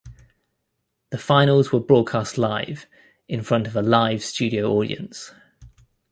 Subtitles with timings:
[1.11, 2.87] The finals were broadcast live,
[3.27, 5.31] in front of a live studio audience.